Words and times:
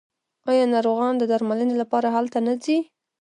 آیا 0.49 0.63
ناروغان 0.73 1.13
د 1.17 1.23
درملنې 1.31 1.75
لپاره 1.81 2.07
هلته 2.15 2.37
نه 2.47 2.53
ځي؟ 2.63 2.77